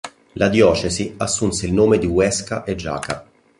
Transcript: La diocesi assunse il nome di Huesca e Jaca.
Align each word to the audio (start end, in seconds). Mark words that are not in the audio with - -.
La 0.37 0.49
diocesi 0.49 1.13
assunse 1.17 1.67
il 1.67 1.73
nome 1.73 1.99
di 1.99 2.07
Huesca 2.07 2.63
e 2.63 2.75
Jaca. 2.75 3.23